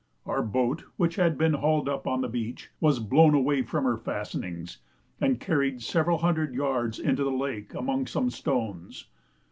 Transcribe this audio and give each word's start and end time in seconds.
Our 0.25 0.41
boat, 0.41 0.85
which 0.97 1.17
had 1.17 1.37
been 1.37 1.53
hauled 1.53 1.87
up 1.87 2.07
on 2.07 2.21
the 2.21 2.27
beach, 2.27 2.71
was 2.79 2.97
blown 2.97 3.35
away 3.35 3.61
from 3.61 3.83
her 3.83 3.97
fastenings, 3.97 4.79
and 5.19 5.39
carried 5.39 5.83
several 5.83 6.17
hundred 6.17 6.55
yards 6.55 6.97
into 6.97 7.23
the 7.23 7.29
lake 7.29 7.75
among 7.75 8.07
some 8.07 8.31
stones. 8.31 9.09